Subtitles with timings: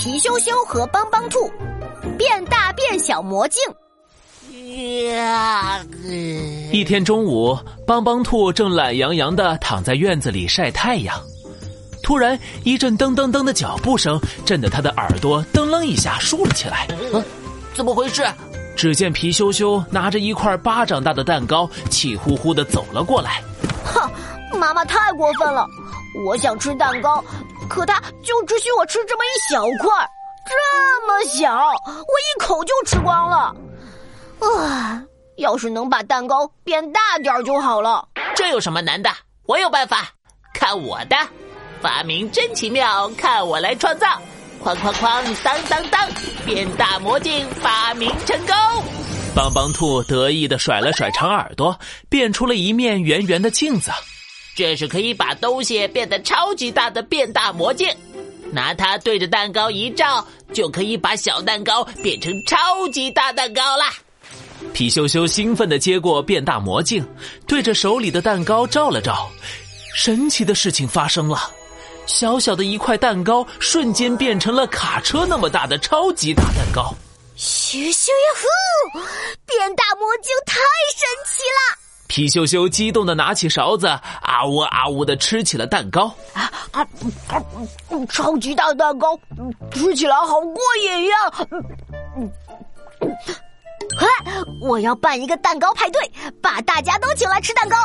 [0.00, 1.50] 皮羞羞和帮帮兔
[2.16, 3.60] 变大变小魔镜。
[6.70, 11.20] 一天中午，帮帮兔正懒洋洋的躺在院子里晒太阳，
[12.00, 16.86] 突然一阵噔噔噔的脚步声震得他的耳朵噔楞一下竖了起来。
[17.12, 17.20] 嗯，
[17.74, 18.24] 怎么回事？
[18.76, 23.42] 只见皮羞羞拿着一块巴掌大的蛋糕，气呼呼的走了过来。
[23.84, 24.08] 哼，
[24.60, 25.66] 妈妈太过分了！
[26.24, 27.22] 我想吃蛋糕，
[27.68, 30.08] 可它就只许我吃这么一小块，
[30.46, 31.54] 这么小，
[31.86, 33.54] 我一口就吃光了。
[34.40, 35.02] 啊，
[35.36, 38.08] 要是能把蛋糕变大点就好了。
[38.34, 39.10] 这有什么难的？
[39.46, 40.08] 我有办法，
[40.54, 41.16] 看我的！
[41.80, 44.06] 发明真奇妙，看我来创造！
[44.64, 46.08] 哐哐哐，当当当，
[46.44, 48.54] 变大魔镜发明成功！
[49.34, 51.78] 帮帮兔得意的甩了甩长耳朵，
[52.08, 53.92] 变出了一面圆圆的镜子。
[54.58, 57.88] 这是可以把东西变得超级大的变大魔镜，
[58.50, 63.94] 拿它对着蛋糕一照，就可以把小蛋糕变成超级大蛋糕啦！
[64.72, 67.06] 皮羞羞兴奋的接过变大魔镜，
[67.46, 69.30] 对着手里的蛋糕照了照，
[69.94, 71.52] 神奇的事情发生了，
[72.06, 76.92] 小小的一块蛋糕瞬间变成了卡车那么大的超级大蛋糕。
[77.38, 78.98] 咻咻呀呼！
[79.46, 80.58] 变大魔镜太
[80.96, 81.07] 神
[82.18, 86.12] 皮羞羞激动的拿起勺子，啊呜啊呜的吃起了蛋糕。
[86.32, 86.84] 啊啊！
[88.10, 89.16] 超级大蛋糕，
[89.70, 91.14] 吃起来好过瘾呀！
[93.96, 94.08] 快，
[94.60, 96.10] 我要办一个蛋糕派对，
[96.42, 97.76] 把大家都请来吃蛋糕。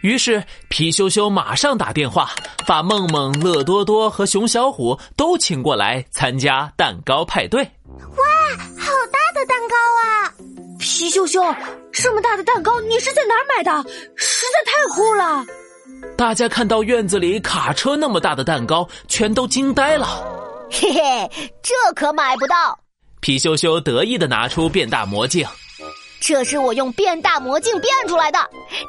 [0.00, 2.30] 于是皮羞羞马上打电话，
[2.66, 7.62] 把梦梦、乐多多和熊小虎都请过来参加蛋糕派对。
[7.62, 8.24] 哇，
[8.78, 10.32] 好大的蛋糕啊！
[10.86, 11.42] 皮羞羞，
[11.92, 13.90] 这么大的蛋糕你是在哪儿买的？
[14.14, 15.44] 实在太酷了！
[16.16, 20.06] 大家看到院子里卡车那么大的蛋糕，全都惊呆了。
[20.70, 22.78] 嘿嘿，这可买不到。
[23.20, 25.44] 皮羞羞得意的拿出变大魔镜，
[26.20, 28.38] 这是我用变大魔镜变出来的。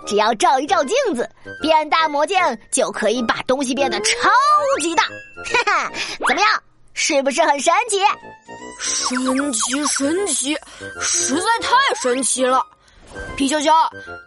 [0.06, 1.28] 只要照一照镜子，
[1.64, 2.38] 变大魔镜
[2.72, 4.30] 就可以把东西变得超
[4.82, 5.04] 级大。
[5.04, 5.92] 哈哈，
[6.28, 6.64] 怎么样？
[6.94, 7.98] 是不是很神奇？
[8.80, 10.58] 神奇，神奇，
[11.02, 12.64] 实在太神奇了！
[13.36, 13.72] 皮羞羞，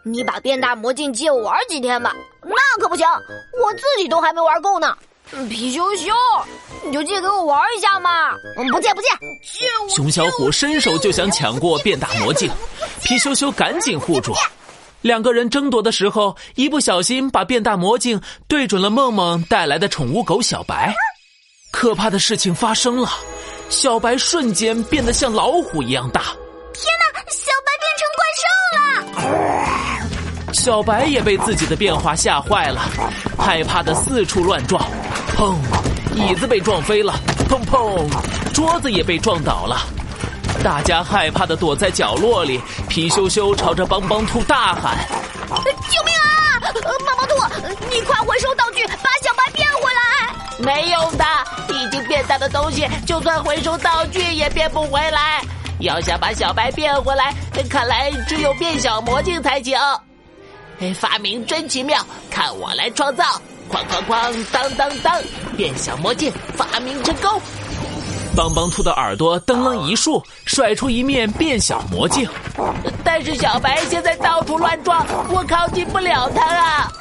[0.05, 2.13] 你把变大魔镜借我玩几天吧。
[2.43, 3.07] 那可不行，
[3.63, 4.97] 我自己都还没玩够呢。
[5.49, 6.13] 皮羞羞，
[6.85, 8.33] 你就借给我玩一下嘛。
[8.73, 9.09] 不借不借，
[9.45, 9.89] 借我。
[9.89, 12.51] 熊小虎伸手就想抢过变大魔镜，
[13.03, 14.35] 皮羞羞赶紧护住。
[15.03, 20.93] 两个人争夺的时候，一不小心把变大魔镜对准了梦梦带来的宠物狗小白。
[21.71, 23.09] 可怕的事情发生了，
[23.71, 26.23] 小白瞬间变得像老虎一样大。
[26.75, 28.43] 天哪，小白变成怪兽
[30.47, 30.53] 了！
[30.53, 32.81] 小白也被自己的变化吓坏了，
[33.39, 34.85] 害怕的四处乱撞。
[35.37, 35.55] 砰！
[36.17, 37.15] 椅子被撞飞了，
[37.49, 38.11] 砰砰！
[38.53, 39.87] 桌子也被撞倒了。
[40.65, 44.99] 大家害怕的躲在角落里，皮羞羞朝着帮帮兔大喊
[45.49, 45.55] ：“救
[46.05, 46.59] 命啊！
[46.61, 46.73] 帮
[47.17, 47.35] 帮兔，
[47.89, 49.21] 你快回收道具，把小白变回来！”
[50.63, 51.25] 没用的，
[51.69, 55.43] 已经变大的东西，就算回收道具也变不回来。
[55.81, 57.35] 要想把小白变回来，
[57.69, 59.79] 看来只有变小魔镜才行。
[60.81, 63.25] 哎，发明真奇妙，看我来创造！
[63.71, 65.17] 哐哐哐，当当当，
[65.57, 67.41] 变小魔镜发明成功。
[68.37, 72.29] 帮帮兔的耳朵噔楞一竖，甩出一面变小魔镜。
[73.05, 76.93] 但是小白现在到处乱撞，我靠近不了他啊！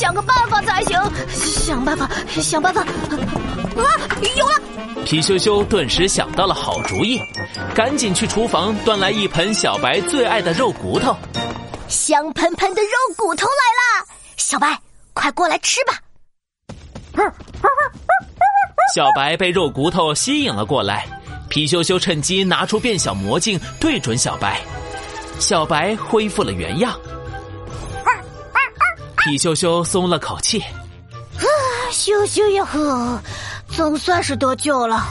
[0.00, 0.98] 想个办法才行。
[1.28, 2.08] 想办法，
[2.40, 2.80] 想办法。
[2.80, 3.84] 啊，
[4.34, 4.54] 有了！
[5.04, 7.20] 皮羞羞顿时想到了好主意，
[7.74, 11.14] 赶紧去厨房端来一盆小白最爱的肉骨头。
[11.86, 14.06] 香喷喷的肉骨头来啦，
[14.38, 14.78] 小白，
[15.12, 15.92] 快过来吃吧！
[18.94, 21.06] 小白被肉骨头吸引了过来，
[21.50, 24.62] 皮羞羞趁机拿出变小魔镜对准小白，
[25.38, 26.98] 小白恢复了原样。
[29.20, 31.44] 皮羞羞松了口气，啊，
[31.90, 33.20] 羞羞呀呵，
[33.68, 35.04] 总算是得救了。